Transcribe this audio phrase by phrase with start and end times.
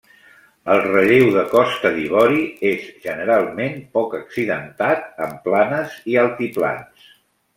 [0.75, 7.07] El relleu de Costa d'Ivori és generalment poc accidentat, amb planes i altiplans.